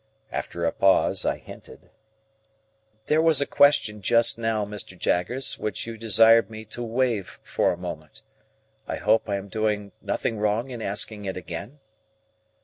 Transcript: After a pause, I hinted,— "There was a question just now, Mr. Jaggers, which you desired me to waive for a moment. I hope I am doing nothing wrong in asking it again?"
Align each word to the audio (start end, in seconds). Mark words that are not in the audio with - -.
After 0.31 0.65
a 0.65 0.71
pause, 0.71 1.27
I 1.27 1.37
hinted,— 1.37 1.91
"There 3.05 3.21
was 3.21 3.39
a 3.39 3.45
question 3.45 4.01
just 4.01 4.39
now, 4.39 4.65
Mr. 4.65 4.97
Jaggers, 4.97 5.59
which 5.59 5.85
you 5.85 5.95
desired 5.95 6.49
me 6.49 6.65
to 6.73 6.81
waive 6.81 7.39
for 7.43 7.71
a 7.71 7.77
moment. 7.77 8.23
I 8.87 8.95
hope 8.95 9.29
I 9.29 9.35
am 9.35 9.47
doing 9.47 9.91
nothing 10.01 10.39
wrong 10.39 10.71
in 10.71 10.81
asking 10.81 11.25
it 11.25 11.37
again?" 11.37 11.81